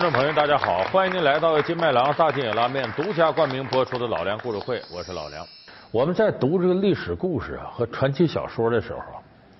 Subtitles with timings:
[0.00, 5.46] 观众朋友，大家好，欢迎您来到金麦郎大金野拉面独家冠名播出的老梁故事会，我是老梁。
[5.90, 9.00] 我们在读这个历史故事啊和传奇小说的时候，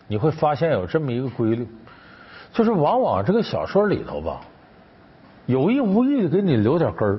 [0.09, 1.69] 你会发现有这么一个规律，
[2.55, 4.41] 就是往往这个小说里头吧，
[5.45, 7.19] 有意无意的给你留点根儿，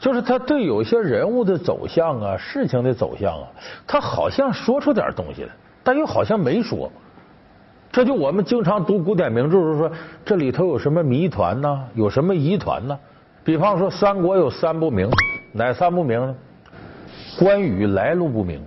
[0.00, 3.46] 就是他对有些人物的走向啊、事情的走向啊，
[3.86, 5.50] 他好像说出点东西来，
[5.84, 6.90] 但又好像没说。
[7.96, 9.90] 这就我们经常读古典名著，就说
[10.22, 11.82] 这里头有什么谜团呢？
[11.94, 12.98] 有什么疑团呢？
[13.42, 15.08] 比方说三国有三不明，
[15.50, 16.34] 哪三不明呢？
[17.38, 18.60] 关羽来路不明，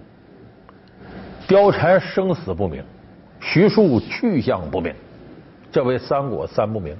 [1.47, 2.83] 貂蝉生死不明，
[3.39, 4.91] 徐庶去向不明，
[5.71, 6.97] 这为三国三不明。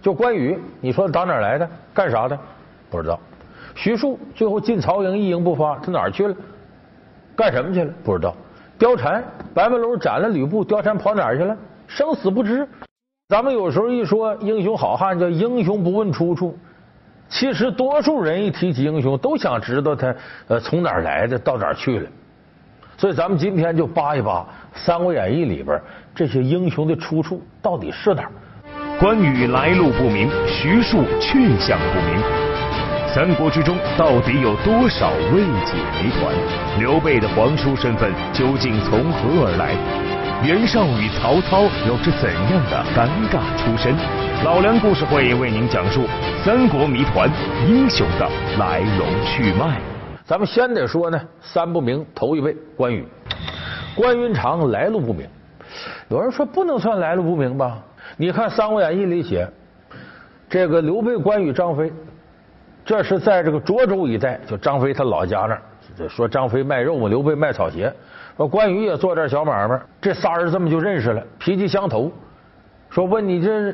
[0.00, 1.68] 就关羽，你说打哪儿来的？
[1.92, 2.38] 干啥的？
[2.88, 3.18] 不知道。
[3.74, 6.36] 徐庶最后进曹营一营不发，他哪儿去了？
[7.34, 7.92] 干什么去了？
[8.04, 8.36] 不知道。
[8.80, 11.54] 貂蝉，白门楼斩了吕布，貂蝉跑哪儿去了？
[11.86, 12.66] 生死不知。
[13.28, 16.58] 咱们有时候一说英雄好汉，叫英雄不问出处。
[17.28, 20.14] 其实多数人一提起英雄，都想知道他
[20.48, 22.08] 呃从哪儿来的，到哪儿去了。
[22.96, 24.40] 所以咱们今天就扒一扒
[24.72, 25.78] 《三国演义》里边
[26.14, 28.32] 这些英雄的出处到底是哪儿。
[28.98, 32.49] 关羽来路不明，徐庶去向不明。
[33.12, 36.32] 三国之中到底有多少未解谜团？
[36.78, 39.74] 刘备的皇叔身份究竟从何而来？
[40.46, 43.96] 袁绍与曹操又是怎样的尴尬出身？
[44.44, 46.02] 老梁故事会为您讲述
[46.44, 47.28] 三国谜团
[47.66, 48.30] 英雄的
[48.60, 49.80] 来龙去脉。
[50.24, 53.04] 咱们先得说呢，三不明头一位关羽，
[53.96, 55.26] 关云长来路不明。
[56.08, 57.76] 有人说不能算来路不明吧？
[58.16, 59.48] 你看《三国演义》里写，
[60.48, 61.92] 这个刘备、关羽、张飞。
[62.90, 66.08] 这是在这个涿州一带，就张飞他老家那儿。
[66.08, 67.92] 说张飞卖肉嘛，刘备卖草鞋。
[68.36, 72.10] 说关羽也做点小买卖，这仨人这么就认识了，脾气相投。
[72.88, 73.72] 说问你这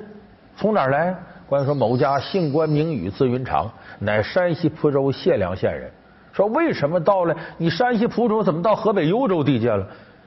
[0.54, 1.16] 从哪儿来？
[1.46, 5.90] 关羽说某家姓关名羽字云长，乃山西蒲州解良县人。
[6.34, 9.86] 说为什么到了你山西蒲州，怎么到河北幽州地界了？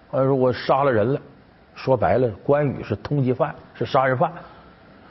[0.09, 1.21] 关羽说我杀了人了。
[1.75, 4.31] 说白了，关羽是通缉犯，是杀人犯。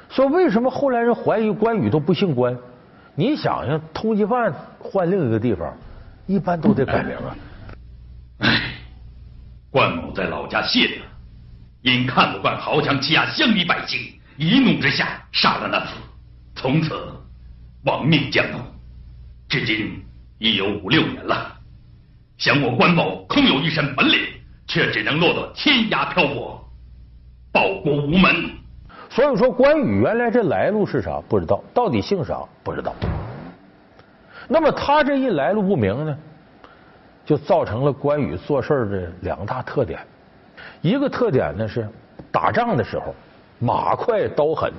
[0.08, 2.58] 说为什么后来人怀疑关羽都不姓关？
[3.18, 5.76] 你想想，通缉犯换另一个地方，
[6.28, 7.36] 一般都得改名啊。
[8.38, 8.74] 唉，
[9.72, 11.06] 关某在老家谢了，
[11.82, 14.00] 因看不惯豪强欺压乡里百姓，
[14.36, 15.94] 一怒之下杀了那子，
[16.54, 16.94] 从此
[17.82, 18.60] 亡命江东，
[19.48, 20.00] 至今
[20.38, 21.56] 已有五六年了。
[22.36, 24.20] 想我关某空有一身本领，
[24.68, 26.70] 却只能落得天涯漂泊，
[27.50, 28.57] 报国无门。
[29.10, 31.20] 所以说，关羽原来这来路是啥？
[31.28, 32.40] 不知道，到底姓啥？
[32.62, 32.92] 不知道。
[34.46, 36.18] 那么他这一来路不明呢，
[37.24, 39.98] 就造成了关羽做事的两大特点。
[40.80, 41.88] 一个特点呢是
[42.30, 43.14] 打仗的时候
[43.58, 44.72] 马快刀狠，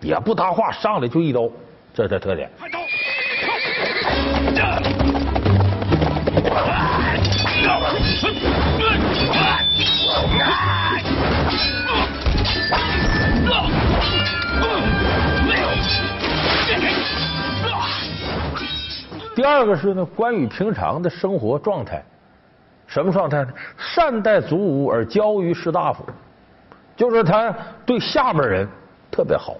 [0.00, 1.48] 也不搭话，上来就一刀，
[1.94, 2.50] 这是特点。
[19.34, 22.02] 第二个是呢，关羽平常的生活状态，
[22.86, 23.52] 什么状态呢？
[23.76, 26.04] 善待祖武而骄于士大夫，
[26.96, 27.54] 就是他
[27.86, 28.68] 对下边人
[29.10, 29.56] 特别好，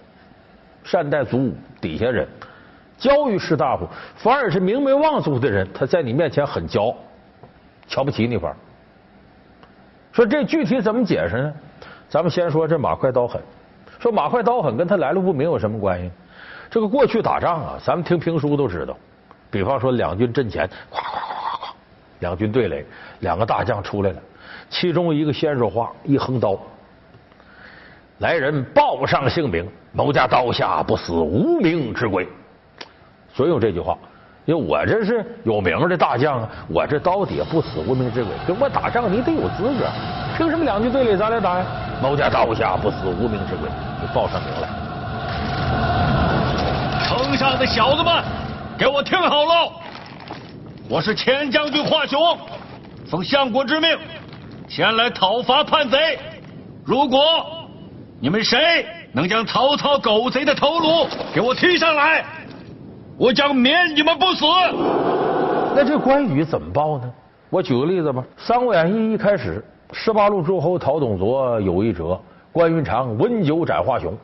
[0.82, 2.26] 善待祖武底下人，
[2.98, 3.86] 骄于士大夫，
[4.16, 6.94] 反而是名门望族的人，他在你面前很骄，
[7.86, 8.54] 瞧不起你方。
[10.12, 11.54] 说这具体怎么解释呢？
[12.08, 13.40] 咱们先说这马快刀狠，
[14.00, 16.10] 说马快刀狠跟他来路不明有什么关系？
[16.68, 18.96] 这个过去打仗啊，咱们听评书都知道。
[19.50, 21.72] 比方说，两军阵前，咵咵咵咵咵，
[22.20, 22.86] 两军对垒，
[23.18, 24.16] 两个大将出来了，
[24.68, 26.56] 其中一个先说话，一横刀，
[28.18, 32.28] 来人报上姓名，某家刀下不死无名之鬼，
[33.34, 33.98] 所以用这句话，
[34.44, 39.88] 因为我这是有名的大将啊，我这刀底下不死无名之鬼，跟我打仗你得有资格，
[40.36, 41.66] 凭什么两军对垒咱俩打呀？
[42.00, 43.68] 某家刀下不死无名之鬼，
[44.00, 44.68] 就报上名来。
[47.04, 48.22] 城上的小子们。
[48.80, 49.72] 给我听好了，
[50.88, 52.18] 我是前将军华雄，
[53.10, 53.94] 奉相国之命
[54.66, 56.18] 前来讨伐叛贼。
[56.82, 57.20] 如果
[58.18, 62.24] 你们谁能将曹操狗贼的头颅给我提上来，
[63.18, 64.46] 我将免你们不死。
[65.76, 67.12] 那这关羽怎么报呢？
[67.50, 69.62] 我举个例子吧，《三国演义》一开始，
[69.92, 72.18] 十八路诸侯讨董卓有一折，
[72.50, 74.16] 关云长温酒斩华雄，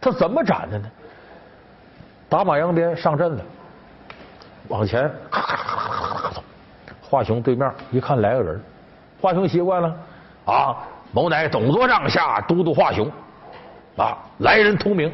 [0.00, 0.90] 他怎么斩的呢？
[2.30, 3.44] 打马扬鞭上阵了。
[4.68, 6.42] 往前，咔咔咔咔咔咔走。
[7.00, 8.60] 华雄对面一看来个人，
[9.20, 9.94] 华雄习惯了
[10.46, 10.76] 啊，
[11.12, 13.10] 某乃董卓帐下都督华雄
[13.96, 15.12] 啊，来人通名。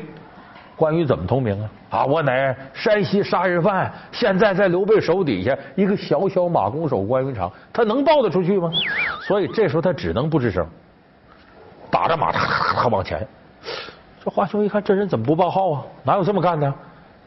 [0.76, 1.70] 关羽怎么通名啊？
[1.90, 8.70] 啊，我乃山西杀人犯，现在在刘备手底下，一个小小马弓手关云长，他能报得出去吗？
[9.26, 10.64] 所以这时候他只能不吱声，
[11.90, 13.26] 打着马，他往前。
[14.24, 15.82] 这华雄一看，这人怎么不报号啊？
[16.04, 16.72] 哪有这么干的？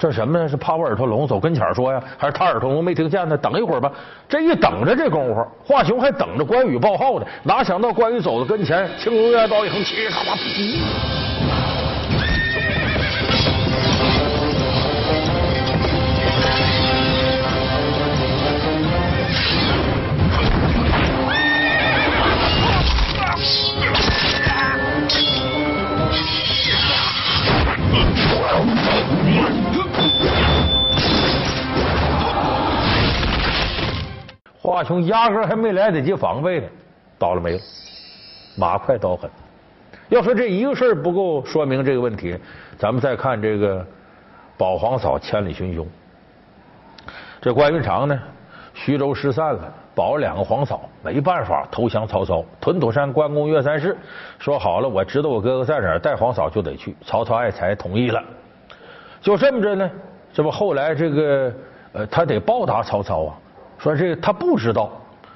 [0.02, 0.50] 这什么呢？
[0.50, 2.02] 是怕我耳朵聋，走跟前说呀？
[2.18, 3.38] 还是他耳朵聋没听见呢？
[3.38, 3.92] 等一会儿吧。
[4.28, 7.26] 这一等着，这功夫，华雄还等着关羽报号呢。
[7.44, 10.24] 哪想到关羽走到跟前，青龙偃刀一横，起他
[34.62, 36.68] 华雄压根还没来得及防备呢，
[37.18, 37.60] 倒了霉了，
[38.56, 39.28] 马快刀狠。
[40.10, 42.38] 要说这一个事儿不够说明这个问题，
[42.78, 43.84] 咱们再看这个
[44.58, 45.88] 保皇嫂千里寻凶。
[47.42, 48.20] 这关云长呢，
[48.76, 52.46] 徐州失散了，保两个皇嫂，没办法投降曹操。
[52.60, 53.98] 屯土山关公岳三世
[54.38, 56.96] 说好了，我知道我哥哥在哪儿，带皇嫂就得去。
[57.04, 58.24] 曹操爱才同意了，
[59.22, 59.90] 就这么着呢。
[60.32, 61.54] 这不后来这个
[61.94, 63.38] 呃，他得报答曹操啊。
[63.82, 64.92] 说这他不知道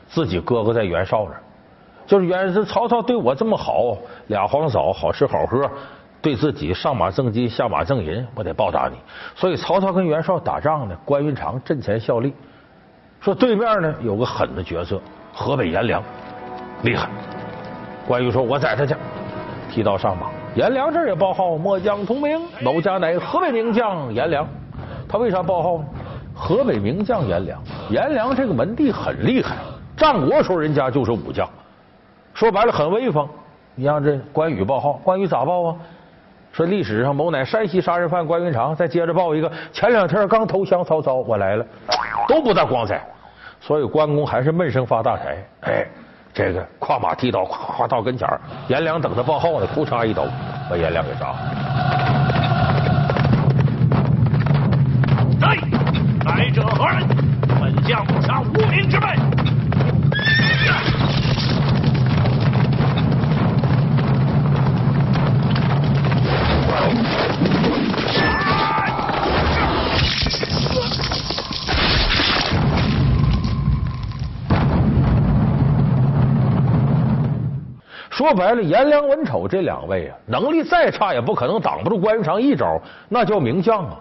[0.07, 1.35] 自己哥哥在袁绍那，
[2.05, 3.97] 就是袁是曹操对我这么好，
[4.27, 5.67] 俩皇嫂好吃好喝，
[6.21, 8.97] 对自己上马赠金下马赠银，我得报答你。
[9.35, 12.35] 所以曹操跟袁绍打仗呢，关云长阵前效力。
[13.19, 15.01] 说对面呢有个狠的角色，
[15.33, 16.03] 河北颜良，
[16.83, 17.09] 厉害。
[18.07, 18.95] 关羽说：“我宰他去。”
[19.71, 24.47] 提刀上马，颜良这也报号：“末将同名，某家乃河北名将颜良。”
[25.09, 25.85] 他为啥报号呢？
[26.37, 27.59] 河北名将颜良，
[27.89, 29.55] 颜良这个门第很厉害，
[29.95, 31.47] 战国时候人家就是武将，
[32.33, 33.27] 说白了很威风。
[33.75, 35.75] 你像这关羽报号，关羽咋报啊？
[36.51, 41.65] 说历史上某乃山西杀人犯关云长，再接着报一个，前两天刚投降曹操，我来了，
[42.27, 43.05] 都不大光彩。
[43.59, 45.37] 所以关公还是闷声发大财。
[45.61, 45.85] 哎，
[46.33, 48.27] 这个跨马提刀，咵咵到跟前
[48.67, 50.25] 颜良等他报号呢，扑嚓一刀
[50.69, 51.35] 把颜良给杀了。
[56.25, 57.07] 来者何人？
[57.87, 59.07] 将不杀无名之辈。
[78.09, 83.99] 说白了，颜良、文丑这两位啊，能力再差也不可能挡不住关云长一招，那叫名将啊。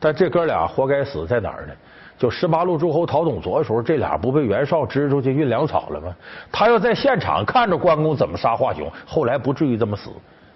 [0.00, 1.72] 但这哥俩活该死在哪儿呢？
[2.16, 6.14] 就十八路诸侯讨董卓的时候，这俩不被袁绍支出去运粮草了吗？
[6.52, 10.10] 他要在现场看着关公怎么杀华雄，后来不至于这么死。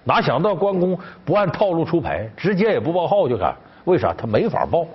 [0.05, 3.55] 哪想到关公不按套路出牌，直接也不报号就干？
[3.85, 4.15] 为啥？
[4.17, 4.87] 他没法报，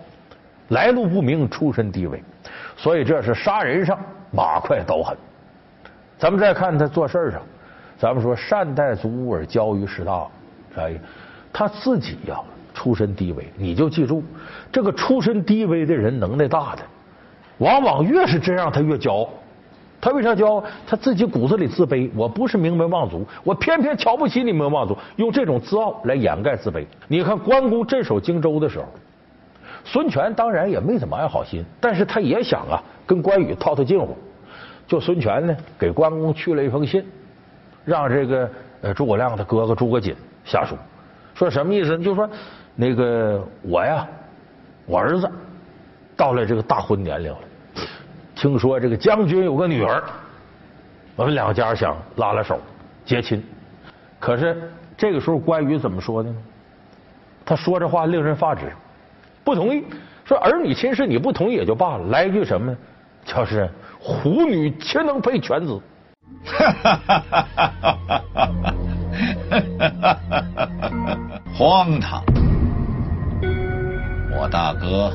[0.70, 2.24] 来路不明，出身低微，
[2.78, 4.00] 所以这是杀人上
[4.32, 5.16] 马快刀狠。
[6.18, 7.42] 咱们再看他做事上，
[7.98, 10.26] 咱们说善待足而骄于士大，
[10.74, 11.00] 啥意思？
[11.52, 12.40] 他自己呀。
[12.74, 14.24] 出身低微，你就记住，
[14.72, 16.82] 这个出身低微的人能耐大的，
[17.60, 19.30] 往往越是这样，他越骄傲。
[20.02, 20.62] 他为啥骄傲？
[20.86, 22.10] 他自己骨子里自卑。
[22.14, 26.86] 我不是名门望族，我偏偏瞧不起你名门望族，用这种自傲来掩盖自卑。
[27.08, 28.86] 你看关公镇守荆州的时候，
[29.86, 34.18] 孙权当然也没怎么安好心，但是他也想啊，跟关羽套套近乎。
[34.86, 37.02] 就孙权呢，给关公去了一封信，
[37.86, 38.50] 让这个
[38.82, 40.14] 呃诸葛亮的哥哥诸葛瑾
[40.44, 40.76] 下书，
[41.34, 41.98] 说什么意思？
[42.00, 42.30] 就说。
[42.76, 44.08] 那个我呀，
[44.86, 45.30] 我儿子
[46.18, 47.40] 到了这个大婚年龄了，
[48.36, 50.04] 听说这个将军有个女儿，
[51.16, 52.60] 我们两家想拉拉手
[53.06, 53.44] 结亲，
[54.20, 56.36] 可是这个时候关羽怎么说的呢？
[57.46, 58.72] 他说这话令人发指，
[59.44, 59.84] 不同意。
[60.26, 62.72] 说儿女亲事你不同意也就罢了，来一句什么？
[62.72, 62.78] 呢？
[63.26, 65.82] 就是虎女岂能配犬子？
[71.56, 72.24] 荒唐！
[74.36, 75.12] 我大哥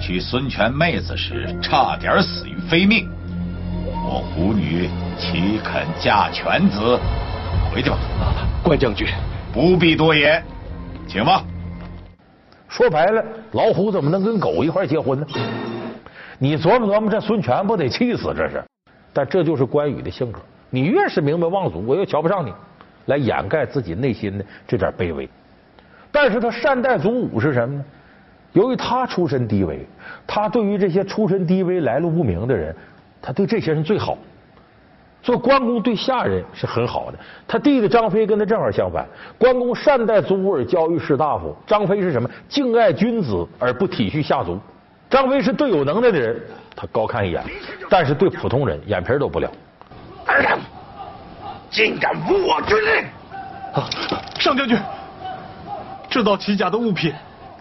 [0.00, 3.08] 娶孙权妹子时，差点死于非命。
[3.86, 6.98] 我虎女岂肯嫁犬子？
[7.72, 7.96] 回去吧，
[8.62, 9.08] 关将军，
[9.52, 10.42] 不必多言，
[11.08, 11.42] 请吧。
[12.68, 15.26] 说白了，老虎怎么能跟狗一块结婚呢？
[16.38, 18.32] 你琢磨琢磨，这孙权不得气死？
[18.36, 18.62] 这是，
[19.12, 20.40] 但这就是关羽的性格。
[20.70, 22.52] 你越是名门望族，我越瞧不上你，
[23.06, 25.28] 来掩盖自己内心的这点卑微。
[26.12, 27.84] 但是他善待祖武是什么呢？
[28.54, 29.86] 由于他出身低微，
[30.26, 32.74] 他对于这些出身低微、来路不明的人，
[33.20, 34.16] 他对这些人最好。
[35.22, 37.18] 做关公对下人是很好的。
[37.48, 39.06] 他弟弟张飞跟他正好相反，
[39.38, 42.28] 关公善待族而，教育士大夫；张飞是什么？
[42.48, 44.58] 敬爱君子而不体恤下族。
[45.10, 46.40] 张飞是对有能耐的人，
[46.76, 47.42] 他高看一眼，
[47.88, 49.50] 但是对普通人眼皮都不亮。
[50.26, 50.58] 二郎，
[51.70, 53.04] 竟敢违我军令！
[53.72, 53.88] 啊，
[54.38, 54.78] 上将军，
[56.10, 57.12] 制造奇甲的物品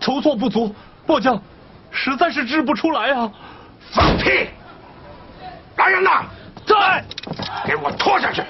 [0.03, 0.75] 筹措不足，
[1.07, 1.41] 末将
[1.89, 3.31] 实在是支不出来啊！
[3.93, 4.49] 放屁！
[5.77, 6.25] 来人呐！
[6.65, 7.01] 在，
[7.65, 8.43] 给我拖下去，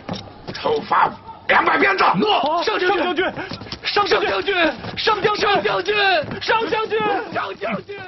[0.52, 1.08] 处罚
[1.50, 2.04] 两百鞭子。
[2.16, 3.24] 诺，上将军，
[3.84, 4.56] 上将军，
[4.98, 5.96] 上将军，上将军，
[6.42, 7.00] 上将军，
[7.32, 8.00] 上将军。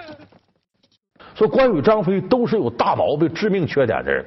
[1.35, 4.25] 说关羽、张飞都是有大毛病、致命缺点的人。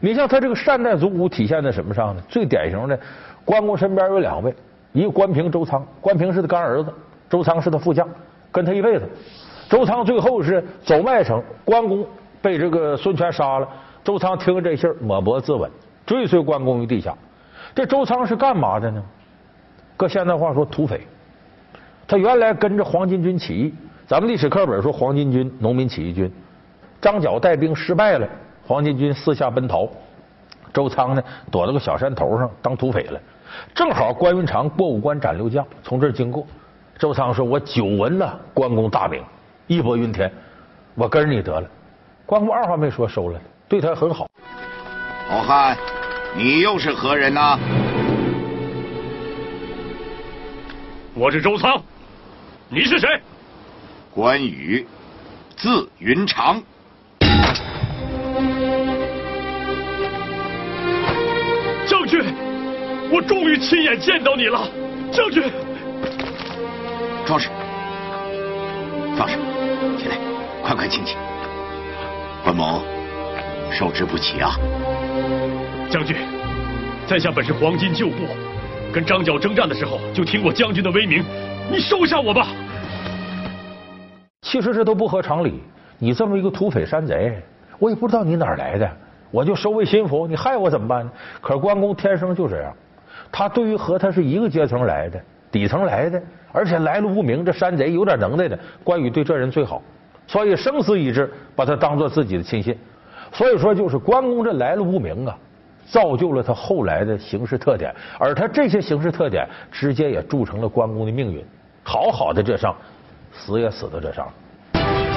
[0.00, 2.22] 你像他这个善待族伍体现在什么上呢？
[2.26, 2.98] 最典型的，
[3.44, 4.54] 关公身边有两位，
[4.92, 5.86] 一个关平、周仓。
[6.00, 6.90] 关平是他干儿子，
[7.28, 8.08] 周仓是他副将，
[8.52, 9.08] 跟他一辈子。
[9.68, 12.06] 周仓最后是走麦城，关公
[12.40, 13.68] 被这个孙权杀了。
[14.04, 15.68] 周仓听了这信，抹脖自刎，
[16.06, 17.12] 追随关公于地下。
[17.74, 19.02] 这周仓是干嘛的呢？
[19.96, 21.00] 搁现在话说，土匪。
[22.06, 23.74] 他原来跟着黄巾军起义，
[24.06, 26.30] 咱们历史课本说黄巾军农民起义军，
[27.00, 28.28] 张角带兵失败了，
[28.64, 29.88] 黄巾军四下奔逃，
[30.72, 33.20] 周仓呢躲到个小山头上当土匪了。
[33.74, 36.46] 正好关云长过五关斩六将从这儿经过，
[36.98, 39.22] 周仓说：“我久闻了关公大名，
[39.66, 40.32] 义薄云天，
[40.94, 41.68] 我跟着你得了。”
[42.24, 43.38] 关公二话没说，收了。
[43.68, 44.26] 对他很好。
[45.28, 45.76] 好汉，
[46.34, 47.58] 你又是何人呢？
[51.14, 51.78] 我是周仓，
[52.70, 53.08] 你是谁？
[54.14, 54.86] 关羽，
[55.54, 56.62] 字云长。
[61.86, 62.24] 将军，
[63.12, 64.66] 我终于亲眼见到你了，
[65.12, 65.42] 将军。
[67.26, 67.48] 壮士，
[69.16, 69.36] 壮士，
[69.98, 70.16] 起来，
[70.62, 71.16] 快快请起。
[72.44, 72.80] 关某。
[73.72, 74.52] 受之不起啊！
[75.90, 76.16] 将军，
[77.04, 78.14] 在下本是黄金旧部，
[78.92, 81.22] 跟张角征战的时候就听过将军的威名，
[81.68, 82.46] 你收下我吧。
[84.42, 85.60] 其实这都不合常理，
[85.98, 87.42] 你这么一个土匪山贼，
[87.80, 88.88] 我也不知道你哪儿来的，
[89.32, 91.10] 我就收为心腹，你害我怎么办呢？
[91.42, 92.72] 可是关公天生就这样，
[93.32, 95.20] 他对于和他是一个阶层来的、
[95.56, 96.22] 底层来的，
[96.52, 99.80] 而且来路不明，这山贼有点能耐的，关羽对这人最好，
[100.26, 102.76] 所以生死一致，把他当做自己的亲信。
[103.32, 105.34] 所以说，就是关公这来路不明啊，
[105.86, 111.42] 造就了他后来的行事特点，而他这些行事特点，直接也铸成了关公的命运。
[111.82, 112.76] 好好的这上，
[113.32, 114.28] 死也死到这上。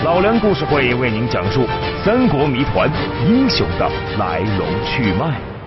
[0.05, 1.65] 老梁故事会为您讲述
[2.05, 2.89] 三国谜团
[3.27, 5.58] 英雄的来龙去脉。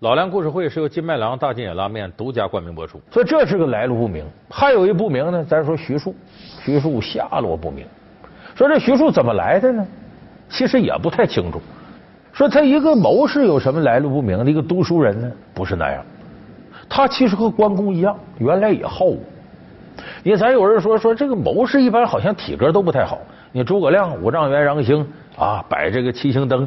[0.00, 4.24] 老梁故事会是由金麦郎大金野拉面独家冠名播出，所以这是个来路不明。
[4.48, 6.14] 还有一不明呢，咱说徐庶，
[6.64, 7.84] 徐庶下落不明。
[8.54, 9.86] 说这徐庶怎么来的呢？
[10.48, 11.60] 其实也不太清楚。
[12.32, 15.30] 说他一个谋士有什么来路不明的一个读书人呢？
[15.52, 16.02] 不是那样，
[16.88, 19.22] 他其实和关公一样，原来也好武。
[20.22, 23.18] 因为咱有人说说这个谋士一般好像体格都不太好。
[23.52, 26.66] 你诸葛亮、五丈原、杨兴啊，摆这个七星灯，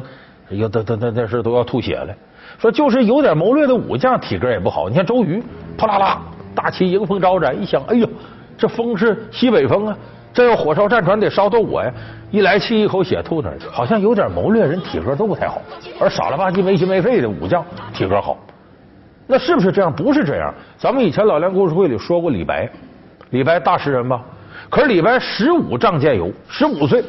[0.50, 2.14] 要都都那那是都要吐血了。
[2.58, 4.88] 说就是有点谋略的武将，体格也不好。
[4.88, 5.42] 你看周瑜，
[5.76, 6.22] 啪啦啦，
[6.54, 8.08] 大旗迎风招展，一想，哎呦，
[8.56, 9.96] 这风是西北风啊。
[10.32, 11.88] 这要火烧战船得烧到我呀！
[12.32, 15.62] 一来气一口血吐那儿去，好像有点谋略，人体格都不太好。
[16.00, 18.36] 而傻了吧唧没心没肺的武将体格好，
[19.28, 19.92] 那是不是这样？
[19.92, 20.52] 不是这样。
[20.76, 22.68] 咱们以前老梁故事会里说过李白，
[23.30, 24.20] 李白大诗人吧？
[24.68, 27.04] 可是李白十五仗剑游，十五岁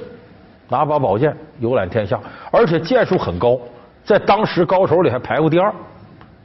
[0.70, 2.20] 拿把宝剑游览天下，
[2.52, 3.58] 而且剑术很高，
[4.06, 5.74] 在当时高手里还排过第二。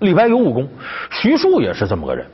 [0.01, 0.67] 李白有武功，
[1.11, 2.27] 徐庶也是这么个人，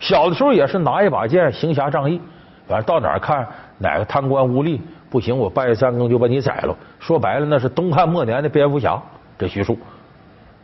[0.00, 2.20] 小的时候也是拿一把剑行侠仗义，
[2.66, 3.46] 反正到哪儿看。
[3.76, 5.36] 哪个贪官污吏不行？
[5.36, 6.76] 我拜三更就把你宰了。
[7.00, 9.00] 说白了，那是东汉末年的蝙蝠侠，
[9.36, 9.76] 这徐庶。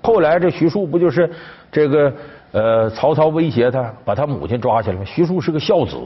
[0.00, 1.28] 后来这徐庶不就是
[1.72, 2.12] 这个
[2.52, 5.04] 呃曹操威胁他，把他母亲抓起来吗？
[5.04, 5.96] 徐庶是个孝子。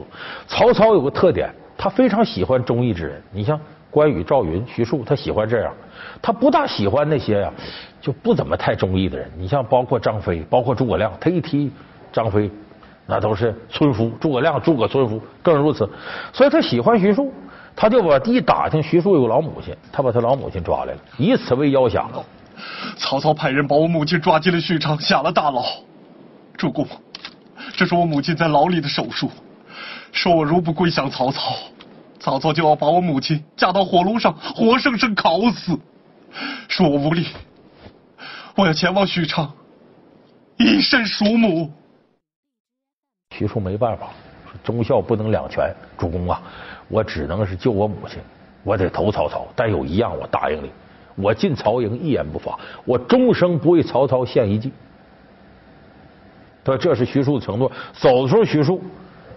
[0.47, 1.47] 曹操有个特点，
[1.77, 3.21] 他非常喜欢忠义之人。
[3.31, 3.59] 你像
[3.95, 5.73] 关羽、赵云、徐庶，他喜欢这样。
[6.21, 7.53] 他不大喜欢那些呀，
[8.01, 9.31] 就不怎么太忠义的人。
[9.37, 11.71] 你像包括张飞，包括诸葛亮，他一提
[12.11, 12.51] 张飞。
[13.07, 15.89] 那都是村夫，诸葛亮、诸葛村夫更如此，
[16.33, 17.31] 所以他喜欢徐庶，
[17.73, 22.05] 他就把一打听徐庶有个老母亲，他把他老母亲抓来了，以此为要挟。
[22.97, 25.63] 曹操派人把我母亲抓进了许昌，下了大牢。
[26.57, 26.85] 主公，
[27.77, 29.29] 这是我母亲在牢里的手书，
[30.11, 31.53] 说我如不归降曹操，
[32.19, 35.77] 曹操就要把我母亲架到火炉上，活生生烤死。
[36.67, 37.27] 说我无力，
[38.55, 39.51] 我要前往许昌，
[40.57, 41.71] 以身赎母。
[43.31, 44.09] 徐庶没办法，
[44.63, 45.73] 忠孝不能两全。
[45.97, 46.41] 主公啊，
[46.87, 48.19] 我只能是救我母亲，
[48.63, 49.45] 我得投曹操。
[49.55, 50.71] 但有一样，我答应你，
[51.15, 54.71] 我进曹营一言不发，我终生不为曹操献一计。
[56.65, 57.71] 说这是徐庶的承诺。
[57.93, 58.81] 走的时候，徐庶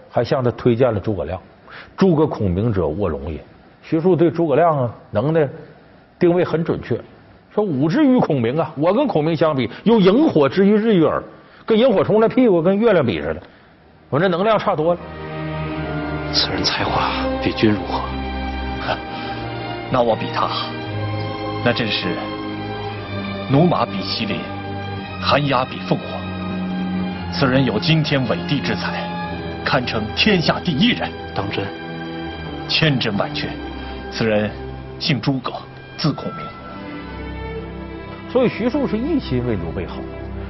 [0.09, 1.41] 还向他推荐了诸葛亮。
[1.97, 3.39] 诸葛孔明者，卧龙也。
[3.81, 5.47] 徐庶对诸葛亮啊能耐
[6.19, 6.99] 定位很准确，
[7.53, 11.23] 说吾之于孔明啊，我跟孔明相比，有萤火之于日月耳，
[11.65, 13.41] 跟萤火虫的屁股跟月亮比似的，
[14.09, 14.99] 我这能量差多了。
[16.31, 17.09] 此人才华
[17.41, 18.01] 比君如何？
[19.91, 20.47] 那我比他，
[21.65, 22.09] 那真是
[23.51, 24.37] 驽马比麒麟，
[25.19, 26.07] 寒鸦比凤凰。
[27.31, 29.03] 此人有惊天伟地之才，
[29.65, 31.09] 堪称天下第一人。
[31.35, 31.65] 当真？
[32.67, 33.47] 千真万确。
[34.11, 34.49] 此人
[34.99, 35.53] 姓诸葛，
[35.97, 36.45] 字孔明。
[38.29, 39.97] 所以徐庶是一心为刘备好。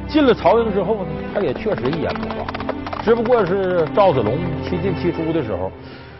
[0.08, 2.46] 进了曹营之后呢，他也确实一言不发。
[3.04, 5.72] 只不过是赵子龙七进七出的时候，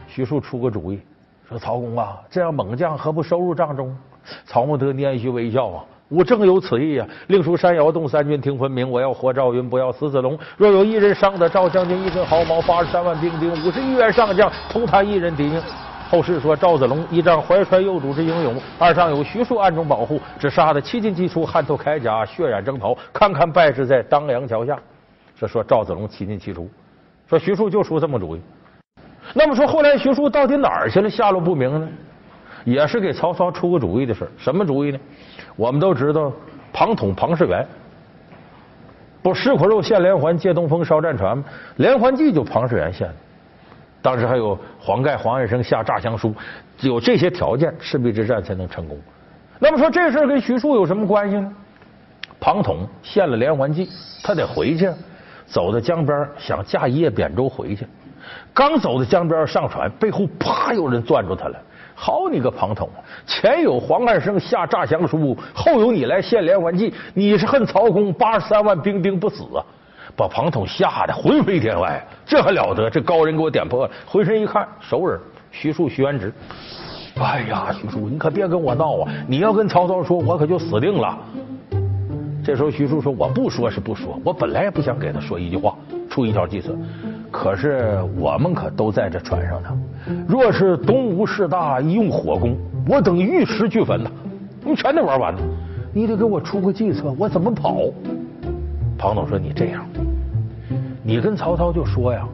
[0.08, 1.00] 徐庶出个主意，
[1.48, 3.98] 说曹公啊，这样猛将何不收入帐中？
[4.46, 7.08] 曹孟德拈须微笑啊，吾正有此意啊！
[7.28, 8.89] 令出山摇动，三军听分明。
[8.89, 10.38] 我要活赵云，不要死子龙。
[10.58, 15.62] 若有一人伤得赵将军一根毫毛，八十三万兵丁，五十一员上将，同他一人抵命。
[16.10, 24.75] 后世说赵子龙一仗怀揣幼主之英勇，二上有徐庶暗中保护，只杀得七进七出，汗透铠甲，血染征袍，堪堪败之在当阳桥下。
[25.39, 26.68] 这说赵子龙七进七出，
[27.30, 28.42] 说徐庶就出这么主意。
[29.36, 31.08] 那么说后来徐庶到底哪儿去了？
[31.08, 31.88] 下落不明呢？
[32.66, 35.00] 也是给曹操出个主意的事什么主意呢？
[35.56, 36.32] 我们都知道
[36.72, 37.65] 庞统庞士元，
[39.22, 41.44] 不吃苦肉献连环，借东风烧战船吗？
[41.77, 43.15] 连环计就庞士元献的。
[44.01, 46.34] 当时还有黄盖、黄安生下诈降书，
[46.79, 48.98] 有这些条件，赤壁之战才能成功。
[49.60, 51.53] 那么说这事跟徐庶有什么关系呢？
[52.39, 53.89] 庞统献了连环计，
[54.24, 54.89] 他得回去，
[55.46, 57.86] 走到江边想驾一叶扁舟回去。
[58.53, 61.60] 刚走到江边上船，背后啪有人攥住他了。
[62.01, 62.89] 好你个庞统，
[63.27, 69.60] 前有黄汉升下诈降书，后有你来献连环计，你是恨曹公八十三万兵丁不死啊？
[70.15, 72.89] 把庞统吓得魂飞天外，这还了得？
[72.89, 75.19] 这高人给我点破了，回身一看，熟人
[75.52, 76.34] 徐庶、徐元直。
[77.19, 79.12] 哎呀，徐庶，你可别跟我闹啊！
[79.28, 81.17] 你要跟曹操说，我可就死定了。
[82.45, 85.76] 这时候徐庶说：“我不说是不说，我本来也不想给他说一句话，
[86.10, 86.73] 出一条计策。
[87.32, 89.70] 可是我们可都在这船上呢。
[90.28, 94.10] 若是东吴势大，一用火攻，我等玉石俱焚呐！
[94.63, 95.39] 你全得玩完了。
[95.94, 97.82] 你得给我出个计策，我怎么跑？”
[98.98, 99.86] 庞统说：“你这样。”
[101.04, 102.28] 你跟曹操就说呀，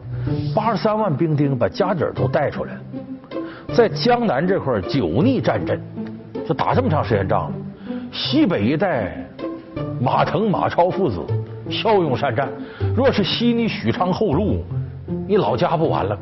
[0.54, 2.80] 八十三万兵丁把家底儿都带出来了，
[3.74, 5.80] 在江南这块久逆战阵，
[6.46, 7.56] 就打这么长时间仗了。
[8.12, 9.16] 西北一带，
[10.00, 11.20] 马腾、马超父子
[11.70, 12.48] 骁勇善战。
[12.94, 14.62] 若是西你许昌后路，
[15.06, 16.18] 你老家不完了？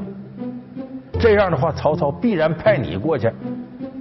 [1.18, 3.32] 这样的话，曹操必然派你过去，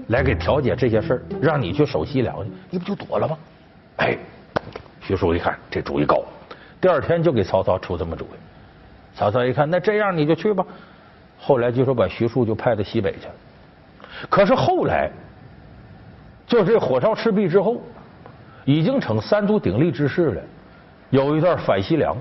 [0.08, 3.38] 来给调解这些事儿，让你去守西凉去，你不就躲了吗？
[3.98, 4.18] 哎，
[5.00, 6.22] 徐庶一看这主意高。
[6.82, 10.66] 第二天就给曹操出这么主意，曹操一看，那这样你就去吧。
[11.40, 13.34] 后来就说把徐庶就派到西北去了。
[14.30, 15.10] 可是后来，
[16.46, 17.82] 就这火烧赤壁之后，
[18.66, 20.42] 已经成三足鼎立之势了。
[21.10, 22.18] 有一段反西凉，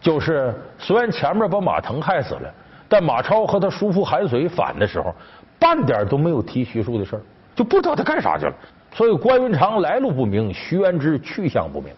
[0.00, 2.52] 就是虽然前面把马腾害死了，
[2.88, 5.14] 但马超和他叔父韩遂反的时候，
[5.58, 7.20] 半点都没有提徐庶的事儿，
[7.54, 8.54] 就不知道他干啥去了。
[8.92, 11.92] 所以关云长来路不明，徐元之去向不明。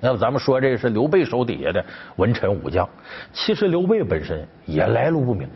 [0.00, 1.84] 那么咱们说这是刘备手底下的
[2.16, 2.88] 文臣武将，
[3.32, 5.46] 其实刘备本身也来路不明。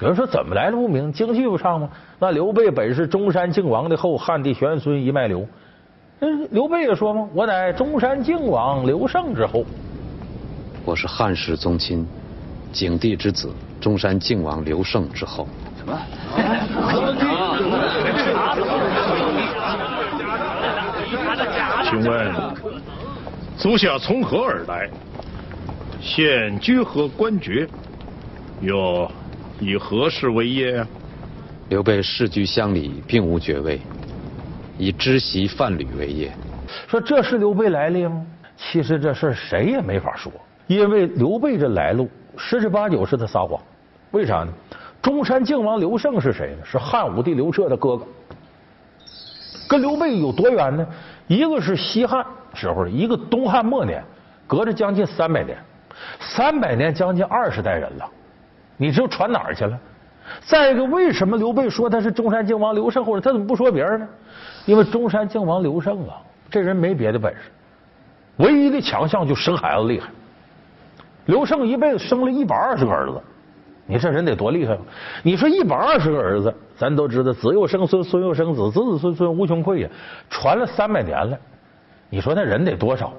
[0.00, 1.12] 有人说怎么来路不明？
[1.12, 1.90] 京剧不唱吗？
[2.18, 5.46] 那刘备本是中山靖王的后，汉帝玄孙一脉流。
[6.20, 7.28] 嗯，刘备也说吗？
[7.34, 9.62] 我乃中山靖王刘胜之后。
[10.84, 12.06] 我是汉室宗亲，
[12.72, 15.46] 景帝之子，中山靖王刘胜之后。
[15.78, 15.96] 什么？
[21.84, 22.34] 请问？
[23.56, 24.88] 足下从何而来？
[26.00, 27.68] 现居何官爵？
[28.62, 29.10] 又
[29.60, 30.82] 以何事为业？
[31.68, 33.80] 刘备世居乡里，并无爵位，
[34.78, 36.32] 以织席贩履为业。
[36.88, 38.24] 说这是刘备来历吗？
[38.56, 40.32] 其实这事谁也没法说，
[40.70, 43.60] 因为刘备这来路十之八九是他撒谎。
[44.12, 44.52] 为啥呢？
[45.02, 46.64] 中山靖王刘胜是谁呢？
[46.64, 48.06] 是汉武帝刘彻的哥哥，
[49.68, 50.86] 跟刘备有多远呢？
[51.26, 52.24] 一个是西汉。
[52.54, 54.00] 时候，一个东汉末年，
[54.46, 55.58] 隔着将近三百年，
[56.20, 58.08] 三百年将近二十代人了，
[58.76, 59.76] 你知道传哪儿去了？
[60.40, 64.08] 再一个，为什么刘备说他是中山靖王刘胜，或者他怎么不说别人呢？
[64.66, 67.40] 因为中山靖王刘胜啊，这人没别的本事，
[68.36, 70.08] 唯一的强项就生孩子厉害。
[71.30, 73.20] 刘胜一辈子生了一百二十个儿子，
[73.86, 74.76] 你这人得多厉害！
[75.22, 79.88] 你说一百二十个儿子，咱都知道子又生孙，孙又生子，子子孙孙无穷匮呀，
[80.28, 81.38] 传了三百年了。
[82.08, 83.12] 你说那人得多少？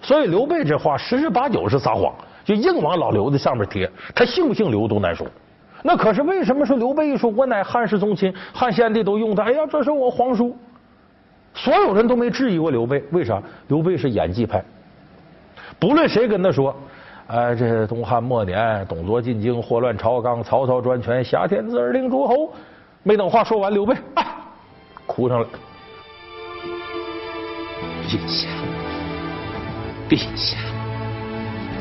[0.00, 3.88] 所以刘备这话十之八九是撒谎，就硬往老刘的上面贴。
[4.14, 5.26] 他姓不姓刘都难说。
[5.82, 9.42] 那可是为什么说刘备一说我乃汉室宗亲，汉献帝都用他？
[9.42, 10.56] 哎呀，这是我皇叔。
[11.52, 13.42] 所有人都没质疑过刘备，为啥？
[13.68, 14.64] 刘备是演技派。
[15.78, 16.74] 不论谁跟他说，
[17.28, 22.52] 哎，这东汉末年，董卓进京，祸乱朝纲，曹操专权，挟天子而令诸侯。
[23.02, 24.24] 没等话说完，刘备啊，
[25.06, 25.46] 哭上了。
[28.06, 28.48] 陛下，
[30.08, 30.58] 陛下，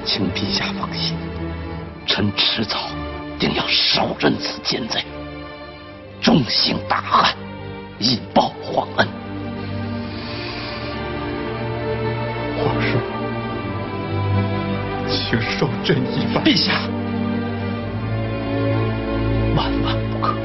[0.05, 1.17] 请陛下放心，
[2.05, 2.77] 臣迟早
[3.37, 5.03] 定要手刃此奸贼，
[6.21, 7.35] 重刑大汉，
[7.99, 9.20] 以报皇恩。
[15.61, 16.41] 请受朕一拜。
[16.41, 16.73] 陛下，
[19.55, 20.35] 万万不可，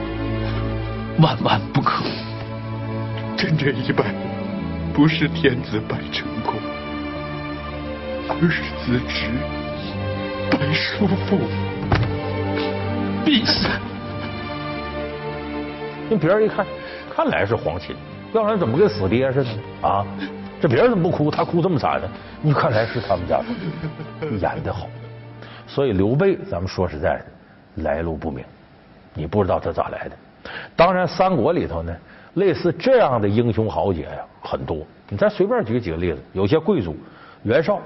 [1.22, 2.04] 万万不可！
[3.34, 4.04] 朕这一拜。
[4.92, 6.54] 不是天子拜成功，
[8.28, 9.30] 而是子侄
[10.50, 11.38] 拜叔父。
[13.24, 13.70] 陛下，
[16.10, 16.66] 那别人一看，
[17.14, 17.96] 看来是皇亲，
[18.34, 19.50] 要不然怎么跟死爹似的
[19.80, 20.04] 啊？
[20.60, 22.08] 这别人怎么不哭，他哭这么惨呢？
[22.42, 23.38] 你看来是他们家
[24.20, 24.88] 的演的好。
[25.66, 28.44] 所以刘备，咱们说实在的，来路不明，
[29.14, 30.16] 你不知道他咋来的。
[30.74, 31.94] 当然，三国里头呢。
[32.36, 34.76] 类似这样的英雄豪杰呀，很多。
[35.08, 36.94] 你再随便举几个例子，有些贵族，
[37.44, 37.80] 袁绍，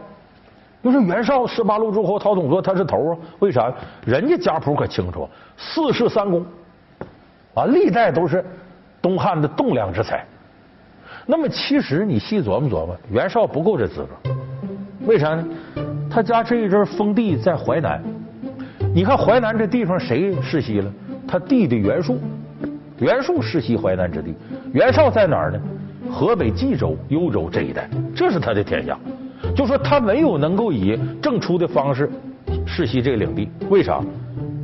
[0.83, 3.19] 就是袁绍十八路诸侯，讨董卓他是头啊？
[3.39, 3.73] 为啥？
[4.05, 6.45] 人家家谱可清楚，四世三公，
[7.55, 8.45] 啊，历代都是
[9.01, 10.27] 东汉的栋梁之才。
[11.27, 14.33] 那么其实你细琢磨琢磨，袁绍不够这资格，
[15.07, 15.47] 为啥呢？
[16.11, 18.03] 他家这一阵封地在淮南，
[18.93, 20.93] 你看淮南这地方谁世袭了？
[21.27, 22.19] 他弟弟袁术。
[22.99, 24.35] 袁术世袭淮南之地，
[24.75, 25.61] 袁绍在哪儿呢？
[26.11, 28.99] 河北冀州、幽州这一带，这是他的天下。
[29.57, 32.11] 就说他没有能够以正出的方式
[32.67, 34.03] 世袭这个领地，为啥？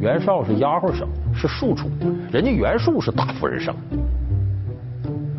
[0.00, 1.88] 袁绍是丫鬟生，是庶出，
[2.30, 3.74] 人家袁术是大夫人生，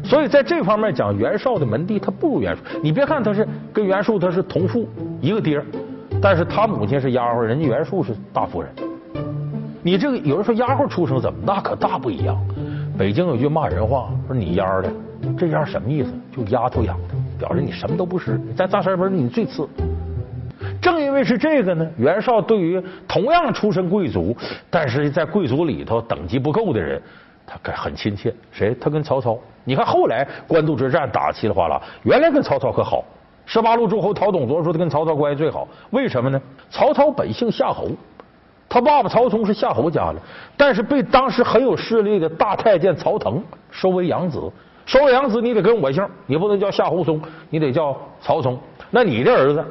[0.03, 2.63] 所以在这方面讲，袁绍的门第他不如袁术。
[2.81, 4.89] 你别看他是跟袁术他是同父
[5.21, 5.61] 一个爹，
[6.21, 8.71] 但是他母亲是丫鬟，人家袁术是大夫人。
[9.83, 11.39] 你这个有人说丫鬟出生怎么？
[11.45, 12.37] 那可大不一样。
[12.97, 14.91] 北京有句骂人话，说你丫的，
[15.37, 16.11] 这丫什么意思？
[16.35, 18.39] 就丫头养的，表示你什么都不是。
[18.55, 19.67] 在大山门你最次。
[20.81, 24.35] 正因为是这个呢，袁绍对于同样出身贵族，
[24.69, 27.01] 但是在贵族里头等级不够的人，
[27.45, 28.33] 他很亲切。
[28.51, 28.75] 谁？
[28.81, 29.37] 他跟曹操。
[29.63, 33.05] 你看后来官渡之战打稀里哗啦，原来跟曹操可好。
[33.47, 36.39] 十八路诸侯曹董卓说他跟曹操关系最好，为什么呢？
[36.69, 37.87] 曹操本姓夏侯。
[38.69, 40.19] 他爸爸曹冲是夏侯家的，
[40.57, 44.51] 但是被当时很有势力的大太监曹腾收为养子。
[44.85, 48.59] 收为养子，你得跟我姓，你不能叫夏侯松，你得叫曹冲。
[48.91, 49.63] 那你的儿子，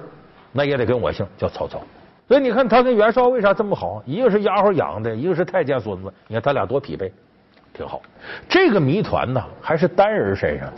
[0.52, 1.78] 那也得跟我姓，叫曹操。
[2.26, 4.02] 所以你看他跟袁绍为啥这么好？
[4.06, 7.12] 一个是丫鬟养的，一个是太监孙子，你看他俩多匹配，
[7.74, 8.00] 挺好。
[8.48, 10.72] 这个谜团呢，还是单人身上的。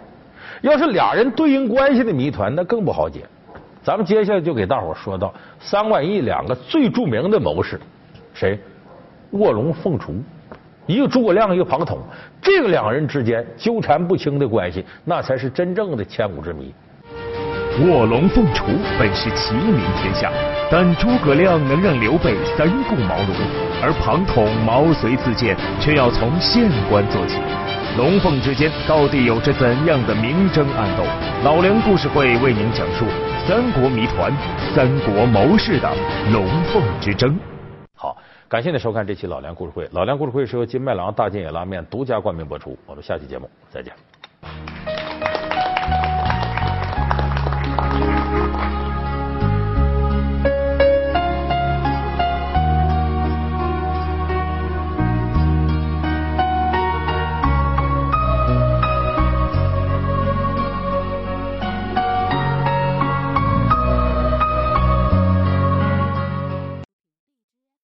[0.63, 3.21] 要是俩人对应关系的谜团，那更不好解。
[3.83, 7.81] 咱们接下来就给大伙说到三管义两个最著名的谋士。
[8.35, 8.59] 谁？
[9.33, 10.15] 卧龙凤雏，
[10.87, 11.99] 一个诸葛亮，一个庞统，
[12.41, 16.73] 这个两人之间纠缠不清的关系，那才是真正的千古之谜。
[17.87, 18.65] 卧龙凤雏
[18.99, 20.33] 本是齐名天下，
[20.71, 23.33] 但诸葛亮能让刘备三顾茅庐，
[23.83, 27.39] 而庞统毛遂自荐，却要从县官做起。
[27.99, 31.03] 龙凤之间到底有着怎样的明争暗斗？
[31.43, 33.05] 老梁故事会为您讲述
[33.45, 34.33] 三国谜团、
[34.73, 35.93] 三国谋士的
[36.33, 37.37] 龙凤之争。
[37.97, 38.17] 好，
[38.49, 39.89] 感谢您收看这期老梁故事会。
[39.91, 42.79] 老梁故事会是由金麦郎大金野拉面独家冠名播出。
[42.87, 43.93] 我们下期节目再见。